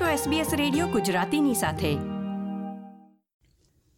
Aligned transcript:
છો 0.00 0.30
SBS 0.30 0.46
radio 0.56 0.86
ગુજરાતીની 0.86 1.54
સાથે. 1.54 1.94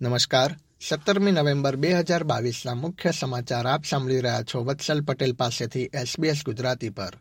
નમસ્કાર. 0.00 0.56
સત્તરમી 0.88 1.32
નવેમ્બર 1.32 1.76
બે 1.76 1.92
હજાર 1.92 2.24
બાવીસના 2.24 2.74
મુખ્ય 2.74 3.10
સમાચાર 3.10 3.66
આપ 3.66 3.84
સાંભળી 3.84 4.20
રહ્યા 4.20 4.42
છો 4.42 4.64
વત્સલ 4.64 5.00
પટેલ 5.00 5.32
પાસેથી 5.32 5.84
SBS 5.84 6.44
ગુજરાતી 6.44 6.90
પર. 6.90 7.12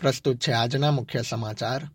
પ્રસ્તુત 0.00 0.36
છે 0.36 0.52
આજના 0.52 0.90
મુખ્ય 0.90 1.22
સમાચાર. 1.22 1.88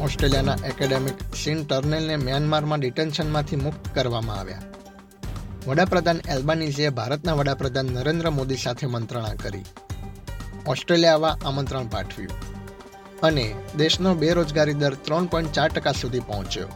ઓસ્ટ્રેલિયાના 0.00 0.56
એકેડેમિક 0.66 1.34
સીન 1.34 1.64
ટર્નેલને 1.64 2.16
મ્યાનમારમાં 2.16 2.80
ડિટેન્શનમાંથી 2.80 3.56
મુક્ત 3.56 3.94
કરવામાં 3.94 4.36
આવ્યા. 4.36 4.62
વડાપ્રધાન 5.66 6.20
એલ્બાનીઝીએ 6.28 6.88
ભારતના 6.88 7.32
વડાપ્રધાન 7.32 7.84
નરેન્દ્ર 7.84 8.30
મોદી 8.30 8.56
સાથે 8.56 8.86
મંત્રણા 8.86 9.34
કરી. 9.34 9.62
ઓસ્ટ્રેલિયા 10.66 11.12
આવવા 11.12 11.38
આમંત્રણ 11.44 11.86
પાઠવ્યું 11.86 12.30
અને 13.20 13.54
દેશનો 13.76 14.14
બેરોજગારી 14.14 14.74
દર 14.74 14.94
ત્રણ 14.94 15.26
પોઈન્ટ 15.26 15.52
ચાર 15.52 15.68
ટકા 15.68 15.92
સુધી 15.92 16.20
પહોંચ્યો. 16.20 16.68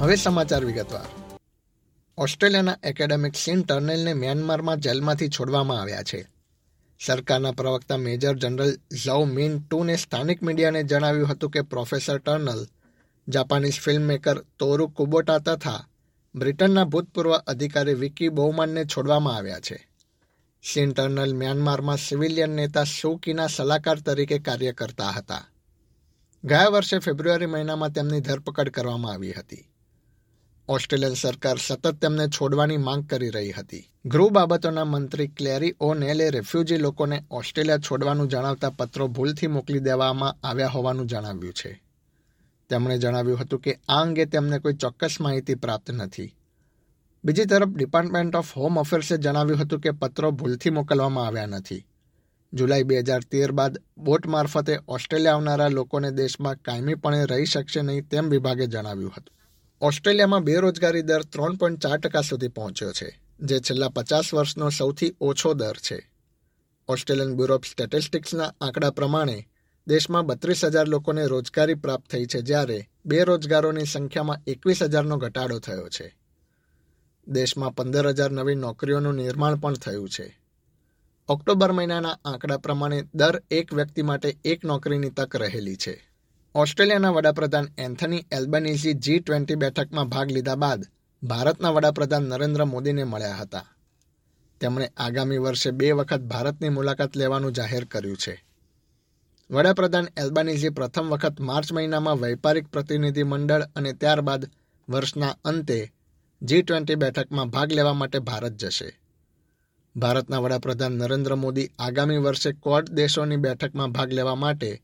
હવે 0.00 0.16
સમાચાર 0.16 0.64
વિગતવાર. 0.64 1.36
ઓસ્ટ્રેલિયાના 2.18 2.76
એકેડેમિક 2.82 3.34
સીન 3.34 3.62
ટર્નેલને 3.62 4.14
મ્યાનમારમાં 4.14 4.76
જેલમાંથી 4.76 5.28
છોડવામાં 5.28 5.80
આવ્યા 5.80 6.02
છે. 6.02 6.28
સરકારના 7.06 7.52
પ્રવક્તા 7.52 7.96
મેજર 7.96 8.34
જનરલ 8.34 8.78
ઝૌ 9.04 9.24
મિન 9.24 9.58
ટુને 9.60 9.96
સ્થાનિક 9.96 10.42
મીડિયાને 10.42 10.82
જણાવ્યું 10.82 11.28
હતું 11.28 11.50
કે 11.50 11.60
professor 11.60 12.18
Turnell, 12.18 12.66
Japanese 13.28 13.80
film 13.80 14.02
maker 14.02 14.38
Toru 14.38 14.86
Kubota 14.86 15.38
તથા 15.38 15.87
બ્રિટનના 16.34 16.84
ભૂતપૂર્વ 16.84 17.36
અધિકારી 17.36 17.94
વિકી 17.94 18.28
બહુમાનને 18.28 18.84
છોડવામાં 18.84 19.36
આવ્યા 19.36 19.60
છે. 19.60 19.88
સિન્ટર્નલ 20.72 21.34
મ્યાનમારમાં 21.34 21.96
સિવિલિયન 21.96 22.50
નેતા 22.50 22.84
સુકીના 22.84 23.46
સલાહકાર 23.46 24.00
તરીકે 24.00 24.38
કાર્ય 24.38 24.72
કરતા 24.72 25.10
હતા. 25.10 25.46
ગયા 26.44 26.68
વર્ષે 26.68 26.98
ફેબ્રુઆરી 26.98 27.46
મહિનામાં 27.46 27.90
તેમની 27.90 28.20
ધરપકડ 28.20 28.68
કરવામાં 28.68 29.12
આવી 29.12 29.32
હતી. 29.32 29.68
ઓસ્ટ્રેલિયન 30.68 31.14
સરકાર 31.14 31.56
સતત 31.56 31.94
તેમને 31.94 32.28
છોડવાની 32.28 32.76
માંગ 32.76 33.06
કરી 33.06 33.30
રહી 33.30 33.52
હતી. 33.52 33.88
ગૃહ 34.06 34.30
બાબતોના 34.30 34.84
મંત્રી 34.84 35.26
ક્લેરી 35.26 35.74
ઓ 35.80 35.94
નેલે 35.94 36.30
રેફ્યુજી 36.30 36.76
લોકોને 36.76 37.24
ઓસ્ટ્રેલિયા 37.30 37.78
છોડવાનું 37.78 38.28
જણાવતા 38.28 38.70
પત્રો 38.70 39.08
ભૂલથી 39.08 39.46
મોકલી 39.46 39.78
દેવામાં 39.78 40.46
આવ્યા 40.46 40.68
હોવાનું 40.68 41.06
જણાવ્યું 41.06 41.54
છે. 41.54 41.87
તેમણે 42.68 42.98
જણાવ્યું 42.98 43.40
હતું 43.40 43.60
કે 43.60 43.78
આ 43.88 44.02
અંગે 44.02 44.24
તેમને 44.24 44.58
કોઈ 44.58 44.74
ચોક્કસ 44.74 45.16
માહિતી 45.20 45.54
પ્રાપ્ત 45.54 45.90
નથી. 45.90 46.34
બીજી 47.24 47.44
તરફ 47.44 47.68
ડિપાર્ટમેન્ટ 47.68 48.36
ઓફ 48.36 48.56
હોમ 48.56 48.80
અફેર્સે 48.80 49.16
જણાવ્યું 49.16 49.60
હતું 49.60 49.80
કે 49.80 49.90
પત્રો 49.90 50.30
ભૂલથી 50.30 50.70
મોકલવામાં 50.70 51.26
આવ્યા 51.26 51.46
નથી. 51.46 51.84
જુલાઈ 52.52 52.82
બે 52.82 52.98
હજાર 52.98 53.20
તેર 53.20 53.52
બાદ 53.52 53.78
બોટ 53.98 54.26
મારફતે 54.26 54.78
ઓસ્ટ્રેલિયા 54.88 55.34
આવનારા 55.34 55.68
લોકોને 55.68 56.10
દેશમાં 56.10 56.56
કાયમીપણે 56.56 57.24
રહી 57.24 57.44
શકશે 57.44 57.82
નહીં 57.82 58.08
તેમ 58.08 58.28
વિભાગે 58.28 58.66
જણાવ્યું 58.66 59.12
હતું. 59.16 59.36
ઓસ્ટ્રેલિયામાં 59.80 60.44
બેરોજગારી 60.44 61.02
દર 61.02 61.22
ત્રણ 61.22 61.54
પોઈન્ટ 61.54 61.78
ચાર 61.78 61.98
ટકા 61.98 62.20
સુધી 62.20 62.48
પહોંચ્યો 62.48 62.92
છે, 62.92 63.20
જે 63.40 63.58
છેલ્લા 63.58 63.88
પચાસ 63.88 64.34
વર્ષનો 64.34 64.70
સૌથી 64.70 65.14
ઓછો 65.20 65.54
દર 65.54 65.76
છે. 65.76 66.10
ઓસ્ટ્રેલિયન 66.88 67.36
બ્યુરો 67.36 67.54
ઓફ 67.54 67.66
સ્ટેટિસ્ટિક્સના 67.66 68.52
આંકડા 68.60 68.90
પ્રમાણે 68.90 69.48
દેશમાં 69.88 70.26
બત્રીસ 70.26 70.64
હજાર 70.64 70.88
લોકોને 70.88 71.26
રોજગારી 71.26 71.74
પ્રાપ્ત 71.74 72.10
થઈ 72.10 72.26
છે 72.26 72.40
જ્યારે 72.40 72.88
બેરોજગારોની 73.06 73.84
સંખ્યામાં 73.84 74.38
એકવીસ 74.46 74.82
હજારનો 74.82 75.16
ઘટાડો 75.16 75.58
થયો 75.58 75.88
છે. 75.88 76.18
દેશમાં 77.28 77.74
પંદર 77.74 78.08
હજાર 78.08 78.30
નવી 78.30 78.54
નોકરીઓનું 78.54 79.14
નિર્માણ 79.14 79.54
પણ 79.54 79.74
થયું 79.74 80.08
છે. 80.08 80.40
ઓક્ટોબર 81.28 81.72
મહિનાના 81.72 82.18
આંકડા 82.24 82.56
પ્રમાણે 82.56 83.04
દર 83.14 83.42
એક 83.50 83.74
વ્યક્તિ 83.74 84.02
માટે 84.02 84.36
એક 84.44 84.64
નોકરીની 84.64 85.10
તક 85.10 85.36
રહેલી 85.36 85.76
છે. 85.76 86.10
ઓસ્ટ્રેલિયાના 86.54 87.10
વડાપ્રધાન 87.10 87.68
એન્થની 87.78 88.26
એલ્બનીઝી 88.32 88.94
જી 88.94 89.20
ટ્વેન્ટી 89.20 89.54
બેઠકમાં 89.54 90.08
ભાગ 90.08 90.30
લીધા 90.30 90.54
બાદ 90.54 90.84
ભારતના 91.22 91.70
વડાપ્રધાન 91.70 92.22
નરેન્દ્ર 92.22 92.64
મોદીને 92.64 93.04
મળ્યા 93.04 93.34
હતા. 93.34 93.64
તેમણે 94.60 94.90
આગામી 94.96 95.38
વર્ષે 95.38 95.70
બે 95.70 95.92
વખત 95.92 96.20
ભારતની 96.20 96.68
મુલાકાત 96.68 97.16
લેવાનું 97.16 97.52
જાહેર 97.52 97.84
કર્યું 97.84 98.16
છે. 98.16 98.47
વડાપ્રધાન 99.50 100.08
એલ્બાનીઝી 100.16 100.68
પ્રથમ 100.68 101.08
વખત 101.08 101.40
માર્ચ 101.40 101.72
મહિનામાં 101.72 102.16
વૈપારિક 102.16 102.68
પ્રતિનિધિ 102.68 103.22
મંડળ 103.22 103.62
અને 103.76 103.92
ત્યારબાદ 103.92 104.50
વર્ષના 104.88 105.36
અંતે 105.44 105.92
જી 106.42 106.62
ટ્વેન્ટી 106.62 106.94
બેઠકમાં 106.94 107.48
ભાગ 107.48 107.72
લેવા 107.72 107.92
માટે 107.92 108.18
ભારત 108.18 108.52
જશે. 108.52 109.00
ભારતના 109.96 110.38
વડાપ્રધાન 110.38 110.92
નરેન્દ્ર 110.92 111.34
મોદી 111.34 111.70
આગામી 111.78 112.16
વર્ષે 112.16 112.52
ક્વાડ 112.52 112.88
દેશોની 112.88 113.36
બેઠકમાં 113.36 113.92
ભાગ 113.92 114.12
લેવા 114.12 114.34
માટે 114.34 114.82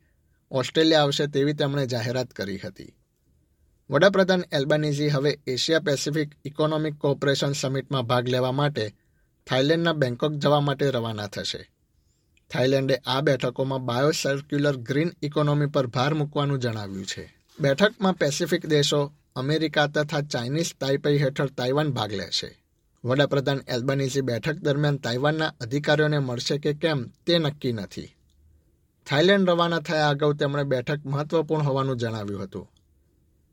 ઓસ્ટ્રેલિયા 0.51 1.01
આવશે 1.01 1.27
તેવી 1.27 1.53
તેમણે 1.53 1.87
જાહેરાત 1.87 2.31
કરી 2.31 2.59
હતી. 2.59 2.95
વડાપ્રધાન 3.91 4.45
એલ્બાનીઝી 4.53 5.09
હવે 5.09 5.39
એશિયા 5.47 5.81
પેસિફિક 5.81 6.33
ઇકોનોમિક 6.45 6.99
કોઓપરેશન 6.99 7.53
સમિટમાં 7.53 8.03
ભાગ 8.03 8.29
લેવા 8.29 8.53
માટે 8.53 8.95
થાઇલેન્ડના 9.47 9.93
બેંકોક 9.93 10.33
જવા 10.33 10.61
માટે 10.61 10.91
રવાના 10.91 11.27
થશે. 11.27 11.74
થાઇલેન્ડે 12.51 12.97
આ 13.07 13.21
બેઠકોમાં 13.21 13.85
બાયોસર્ક્યુલર 13.85 14.77
ગ્રીન 14.77 15.11
ઇકોનોમી 15.23 15.67
પર 15.67 15.87
ભાર 15.87 16.15
મૂકવાનું 16.15 16.59
જણાવ્યું 16.59 17.07
છે. 17.07 17.37
બેઠકમાં 17.61 18.13
પેસિફિક 18.13 18.67
દેશો, 18.67 19.13
અમેરિકા 19.37 19.87
તથા 19.87 20.21
ચાઇનીઝ 20.21 20.75
તાઇપઈ 20.81 21.19
હેઠળ 21.19 21.47
તાઇવાન 21.47 21.93
ભાગ 21.93 22.13
લેશે. 22.13 22.61
વડાપ્રધાન 23.05 23.61
એલ્બનીઝી 23.69 24.21
બેઠક 24.21 24.57
દરમિયાન 24.57 24.97
તાઇવાનના 24.97 25.55
અધિકારીઓને 25.61 26.19
મળશે 26.19 26.59
કે 26.59 26.75
કેમ 26.75 27.09
તે 27.27 27.39
નક્કી 27.39 27.73
નથી. 27.73 28.15
થાઇલેન્ડ 29.07 29.51
રવાના 29.51 29.79
થયા 29.79 30.09
અગાઉ 30.09 30.33
તેમણે 30.33 30.65
બેઠક 30.65 31.01
મહત્વપૂર્ણ 31.05 31.63
હોવાનું 31.63 31.97
જણાવ્યું 31.97 32.43
હતું. 32.43 32.71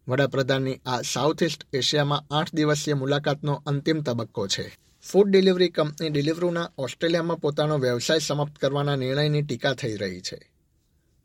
વડાપ્રધાનની 0.07 0.81
આ 0.85 1.01
સાઉથ 1.01 1.43
ઇસ્ટ 1.43 1.67
એશિયામાં 1.73 2.33
આઠ 2.33 2.53
દિવસીય 2.53 2.93
મુલાકાતનો 2.93 3.63
અંતિમ 3.65 4.01
તબક્કો 4.01 4.47
છે. 4.47 4.77
ફૂડ 5.09 5.29
ડિલિવરી 5.29 5.69
કંપની 5.69 6.09
ડિલિવરીના 6.09 6.71
ઓસ્ટ્રેલિયામાં 6.77 7.37
પોતાનો 7.37 7.77
વ્યવસાય 7.77 8.19
સમાપ્ત 8.19 8.55
કરવાના 8.55 8.95
નિર્ણયની 8.95 9.41
ટીકા 9.41 9.73
થઈ 9.73 9.95
રહી 9.95 10.21
છે. 10.21 10.51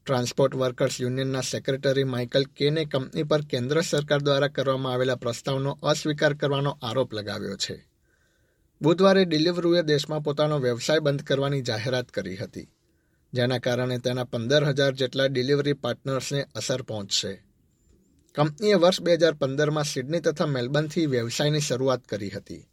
ટ્રાન્સપોર્ટ 0.07 0.55
વર્કર્સ 0.55 1.01
યુનિયનના 1.01 1.41
સેક્રેટરી 1.41 2.05
માઇકલ 2.05 2.45
કેને 2.45 2.85
કંપની 2.85 3.23
પર 3.23 3.41
કેન્દ્ર 3.41 3.81
સરકાર 3.81 4.23
દ્વારા 4.23 4.49
કરવામાં 4.49 4.93
આવેલા 4.93 5.15
પ્રસ્તાવનો 5.15 5.79
અસ્વીકાર 5.83 6.35
કરવાનો 6.35 6.79
આરોપ 6.83 7.15
લગાવ્યો 7.15 7.57
છે. 7.57 7.89
બુધવારે 8.83 9.25
ડિલિવરીએ 9.25 9.83
દેશમાં 9.83 10.21
પોતાનો 10.21 10.59
વ્યવસાય 10.59 10.99
બંધ 10.99 11.23
કરવાની 11.23 11.63
જાહેરાત 11.63 12.09
કરી 12.09 12.37
હતી. 12.37 12.69
જેના 13.33 13.59
કારણે 13.59 13.99
તેના 13.99 14.25
પંદર 14.25 14.65
હજાર 14.65 14.93
જેટલા 14.93 15.27
ડિલિવરી 15.27 15.73
પાર્ટનર્સને 15.73 16.47
અસર 16.55 16.83
પહોંચશે. 16.83 17.43
કંપનીએ 18.35 18.75
વર્ષ 18.75 19.03
બે 19.03 19.15
હજાર 19.15 19.33
પંદરમાં 19.33 19.85
સિડની 19.85 20.21
તથા 20.21 20.47
મેલબર્નથી 20.47 21.07
વ્યવસાયની 21.07 21.61
શરૂઆત 21.61 22.05
કરી 22.05 22.31
હતી. 22.31 22.69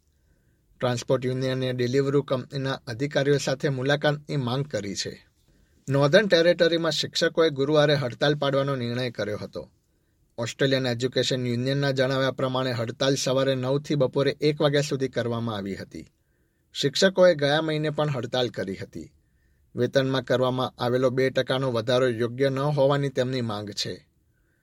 ટ્રાન્સપોર્ટ 0.84 1.26
યુનિયને 1.26 1.72
ડિલિવરી 1.72 2.20
કંપનીના 2.28 2.80
અધિકારીઓ 2.86 3.38
સાથે 3.38 3.68
મુલાકાતની 3.68 4.36
માંગ 4.36 4.66
કરી 4.66 4.94
છે. 4.94 5.26
નોર્ધન 5.88 6.26
ટેરેટરીમાં 6.26 6.92
શિક્ષકોએ 6.92 7.50
ગુરુવારે 7.50 7.94
હડતાલ 7.94 8.34
પાડવાનો 8.34 8.76
નિર્ણય 8.76 9.10
કર્યો 9.10 9.38
હતો. 9.38 9.70
ઓસ્ટ્રેલિયન 10.38 10.86
એજ્યુકેશન 10.86 11.46
યુનિયનના 11.46 11.90
જણાવ્યા 11.90 12.30
પ્રમાણે 12.30 12.72
હડતાલ 12.72 13.14
સવારે 13.14 13.54
નવથી 13.54 13.94
બપોરે 13.94 14.36
એક 14.40 14.60
વાગ્યા 14.60 14.80
સુધી 14.80 15.08
કરવામાં 15.08 15.56
આવી 15.56 15.76
હતી. 15.76 16.12
શિક્ષકોએ 16.72 17.34
ગયા 17.34 17.62
મહિને 17.62 17.90
પણ 17.90 18.08
હડતાલ 18.08 18.48
કરી 18.48 18.76
હતી. 18.76 19.12
વેતનમાં 19.76 20.22
કરવામાં 20.22 20.82
આવેલો 20.82 21.10
બે 21.10 21.30
ટકાનો 21.30 21.72
વધારો 21.72 22.08
યોગ્ય 22.08 22.48
ન 22.48 22.58
હોવાની 22.58 23.08
તેમની 23.08 23.40
માંગ 23.40 23.70
છે. 23.70 24.08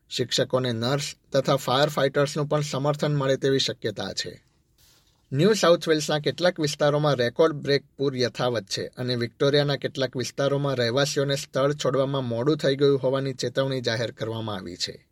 શિક્ષકોને 0.10 0.72
નર્સ 0.72 1.16
તથા 1.34 1.56
ફાયર 1.56 1.90
ફાઇટર્સનું 1.90 2.46
પણ 2.46 2.62
સમર્થન 2.62 3.16
મળે 3.16 3.38
તેવી 3.38 3.60
શક્યતા 3.60 4.13
છે. 4.13 4.50
ન્યૂ 5.33 5.54
સાઉથ 5.54 5.88
વેલ્સના 5.88 6.19
કેટલાક 6.19 6.60
વિસ્તારોમાં 6.60 7.16
રેકોર્ડ 7.16 7.54
બ્રેક 7.54 7.83
પૂર 7.98 8.18
યથાવત 8.18 8.63
છે 8.63 8.88
અને 8.88 9.16
વિક્ટોરિયાના 9.16 9.75
કેટલાક 9.75 10.18
વિસ્તારોમાં 10.18 10.75
રહેવાસીઓને 10.75 11.36
સ્થળ 11.36 11.74
છોડવામાં 11.74 12.25
મોડું 12.25 12.57
થઈ 12.57 12.75
ગયું 12.75 13.00
હોવાની 13.00 13.33
ચેતવણી 13.33 13.81
જાહેર 13.81 14.12
કરવામાં 14.12 14.56
આવી 14.56 14.78
છે. 14.78 15.07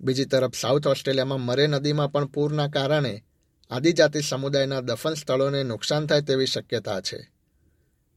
બીજી 0.00 0.24
તરફ, 0.24 0.54
સાઉથ 0.54 0.86
ઓસ્ટ્રેલિયામાં 0.86 1.40
મરે 1.40 1.66
નદીમાં 1.66 2.12
પણ 2.12 2.26
પૂરના 2.26 2.68
કારણે 2.68 3.24
આદિજાતિ 3.70 4.20
સમુદાયના 4.20 4.80
દફન 4.80 5.14
સ્થળોને 5.14 5.62
નુકસાન 5.62 6.06
થાય 6.06 6.20
તેવી 6.20 6.46
શક્યતા 6.46 7.00
છે. 7.00 7.32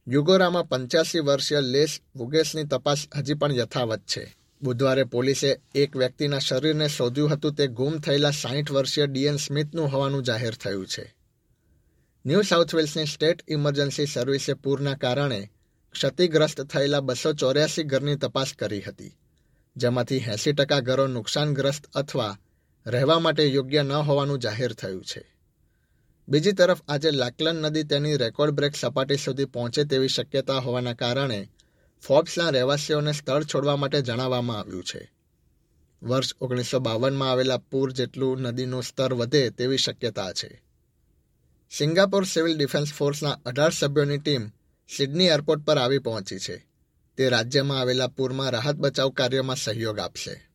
યુગોરામાં 0.08 0.68
પંચ્યાસી 0.68 1.20
વર્ષીય 1.20 1.60
લેસ 1.60 2.00
વુગેસની 2.16 2.64
તપાસ 2.64 2.98
હજી 3.16 3.34
પણ 3.34 3.52
યથાવત 3.52 4.00
છે. 4.00 4.36
બુધવારે 4.64 5.04
પોલીસે 5.04 5.50
એક 5.74 5.96
વ્યક્તિના 5.96 6.38
શરીરને 6.38 6.88
શોધ્યું 6.88 7.32
હતું 7.32 7.54
તે 7.54 7.66
ગુમ 7.78 7.94
થયેલા 8.00 8.30
સાહીઠ 8.30 8.72
વર્ષીય 8.72 9.06
ડીએન 9.06 9.38
સ્મિથનું 9.38 9.90
હોવાનું 9.92 10.22
જાહેર 10.22 10.54
થયું 10.54 10.86
છે. 10.86 11.04
ન્યૂ 12.24 12.42
સાઉથ 12.42 12.74
વેલ્સની 12.74 13.06
સ્ટેટ 13.06 13.44
ઇમરજન્સી 13.48 14.06
સર્વિસે 14.06 14.54
પૂરના 14.54 14.94
કારણે 14.94 15.40
ક્ષતિગ્રસ્ત 15.94 16.60
થયેલા 16.60 17.00
બસો 17.00 17.32
ચોર્યાસી 17.32 17.84
ઘરની 17.84 18.16
તપાસ 18.16 18.50
કરી 18.52 18.80
હતી, 18.80 19.12
જેમાંથી 19.76 20.24
એંસી 20.26 20.54
ટકા 20.54 20.80
ઘરો 20.80 21.06
નુકસાનગ્રસ્ત 21.06 21.84
અથવા 21.94 22.38
રહેવા 22.86 23.18
માટે 23.18 23.44
યોગ્ય 23.46 23.82
ન 23.82 23.92
હોવાનું 24.08 24.38
જાહેર 24.38 24.72
થયું 24.72 25.04
છે. 25.04 25.22
બીજી 26.28 26.52
તરફ, 26.52 26.82
આજે 26.88 27.10
લાકલન 27.10 27.62
નદી 27.62 27.84
તેની 27.84 28.16
રેકોર્ડ 28.16 28.54
બ્રેક 28.54 28.76
સપાટી 28.76 29.16
સુધી 29.16 29.44
પહોંચે 29.44 29.84
તેવી 29.84 30.08
શક્યતા 30.08 30.58
હોવાના 30.58 30.92
કારણે 30.94 31.40
ફોર્બ્સના 32.04 32.50
રહેવાસીઓને 32.50 33.12
સ્થળ 33.12 33.44
છોડવા 33.44 33.76
માટે 33.76 34.00
જણાવવામાં 34.02 34.58
આવ્યું 34.58 34.84
છે. 34.84 35.12
વર્ષ 36.02 36.34
ઓગણીસો 36.40 36.78
બાવનમાં 36.78 37.30
આવેલા 37.30 37.56
પૂર 37.56 37.92
જેટલું 37.92 38.40
નદીનું 38.40 38.82
સ્તર 38.82 39.14
વધે 39.14 39.50
તેવી 39.50 39.76
શક્યતા 39.76 40.32
છે. 40.32 40.62
સિંગાપોર 41.72 42.24
સિવિલ 42.24 42.56
ડિફેન્સ 42.56 42.92
ફોર્સના 42.92 43.40
અઢાર 43.44 43.70
સભ્યોની 43.70 44.18
ટીમ 44.18 44.44
સિડની 44.96 45.26
એરપોર્ટ 45.26 45.64
પર 45.64 45.78
આવી 45.78 45.98
પહોંચી 45.98 46.38
છે. 46.38 46.66
તે 47.16 47.28
રાજ્યમાં 47.28 47.80
આવેલા 47.80 48.06
પૂરમાં 48.06 48.50
રાહત 48.50 48.76
બચાવ 48.76 49.10
કાર્યમાં 49.10 49.56
સહયોગ 49.56 49.98
આપશે. 49.98 50.50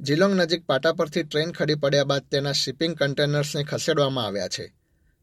જિલોંગ 0.00 0.34
નજીક 0.34 0.66
પાટા 0.66 0.92
પરથી 0.92 1.22
ટ્રેન 1.22 1.52
ખડી 1.52 1.74
પડ્યા 1.74 2.04
બાદ 2.04 2.24
તેના 2.30 2.52
શિપિંગ 2.52 2.94
કન્ટેનર્સને 2.96 3.62
ખસેડવામાં 3.64 4.24
આવ્યા 4.24 4.48
છે, 4.48 4.72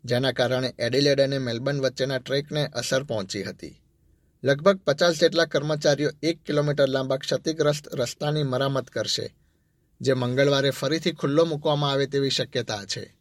જેના 0.03 0.31
કારણે 0.31 0.75
એડિલેડ 0.79 1.21
અને 1.21 1.37
મેલબર્ન 1.37 1.81
વચ્ચેના 1.81 2.17
ટ્રેકને 2.17 2.67
અસર 2.67 3.03
પહોંચી 3.03 3.43
હતી. 3.43 3.82
લગભગ 4.43 4.77
પચાસ 4.77 5.19
જેટલા 5.19 5.45
કર્મચારીઓ 5.45 6.09
એક 6.23 6.43
કિલોમીટર 6.43 6.89
લાંબા 6.89 7.17
ક્ષતિગ્રસ્ત 7.17 7.87
રસ્તાની 7.95 8.43
મરામત 8.43 8.87
કરશે, 8.87 9.35
જે 10.01 10.13
મંગળવારે 10.13 10.69
ફરીથી 10.69 11.11
ખુલ્લો 11.11 11.45
મૂકવામાં 11.45 11.91
આવે 11.91 12.05
તેવી 12.05 12.29
શક્યતા 12.29 12.85
છે. 12.85 13.15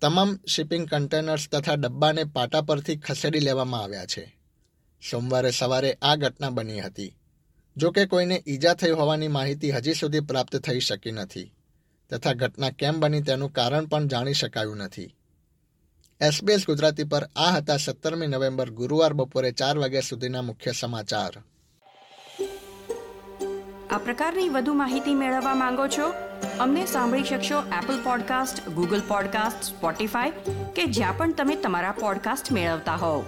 તમામ 0.00 0.38
શિપિંગ 0.46 0.88
કન્ટેનર્સ 0.88 1.48
તથા 1.52 1.74
ડબ્બાને 1.74 2.24
પાટા 2.24 2.60
પરથી 2.60 2.96
ખસેડી 2.96 3.38
લેવામાં 3.38 3.82
આવ્યા 3.82 4.06
છે. 4.06 4.24
સોમવારે 5.10 5.50
સવારે 5.50 5.98
આ 6.02 6.16
ઘટના 6.16 6.50
બની 6.50 6.80
હતી. 6.80 7.16
જો 7.76 7.90
કે 7.90 8.06
કોઈને 8.06 8.42
ઈજા 8.46 8.74
થઈ 8.74 8.90
હોવાની 8.90 9.28
માહિતી 9.28 9.70
હજી 9.70 9.94
સુધી 9.94 10.20
પ્રાપ્ત 10.20 10.56
થઈ 10.56 10.80
શકી 10.80 11.10
નથી, 11.10 11.52
તથા 12.10 12.32
ઘટના 12.32 12.70
કેમ 12.70 13.00
બની 13.00 13.20
તેનું 13.20 13.52
કારણ 13.52 13.86
પણ 13.86 14.06
જાણી 14.06 14.32
શકાયું 14.32 14.76
નથી. 14.76 15.14
એસબીએસ 16.20 16.66
ગુજરાતી 16.66 17.04
પર 17.04 17.22
આ 17.36 17.50
હતા 17.56 17.76
સત્તરમી 17.76 18.26
નવેમ્બર 18.26 18.70
ગુરુવાર 18.70 19.12
બપોરે 19.12 19.52
ચાર 19.52 19.78
વાગ્યા 19.78 20.00
સુધીના 20.00 20.42
મુખ્ય 20.42 20.72
સમાચાર. 20.72 21.42
આ 23.90 23.98
પ્રકારની 23.98 24.48
વધુ 24.48 24.74
માહિતી 24.74 25.14
મેળવવા 25.14 25.54
માંગો 25.54 25.86
છો? 25.86 26.12
અમને 26.60 26.86
સાંભળી 26.86 27.24
શકશો 27.24 27.58
Apple 27.82 28.04
podcast 28.04 28.68
Google 28.68 29.00
podcast 29.08 29.62
Spotify 29.62 30.30
કે 30.76 30.84
જ્યાં 30.84 31.16
પણ 31.16 31.32
તમે 31.32 31.56
તમારા 31.56 31.92
પોડકાસ્ટ 31.92 32.52
મેળવતા 32.52 32.94
હોવ. 32.94 33.24